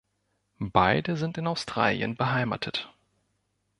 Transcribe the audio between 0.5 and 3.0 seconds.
Beide sind in Australien beheimatet.